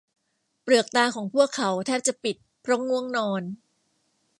[0.63, 3.43] เปลือกตาของพวกเขาแทบจะปิดเพราะง่วงนอน